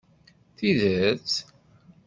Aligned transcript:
Tidet? 0.57 1.27